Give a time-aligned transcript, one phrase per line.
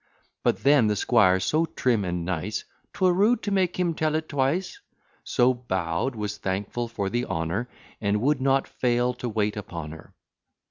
[0.41, 4.29] But then the squire so trim and nice, 'Twere rude to make him tell it
[4.29, 4.79] twice;
[5.23, 7.69] So bow'd, was thankful for the honour;
[8.01, 10.15] And would not fail to wait upon her.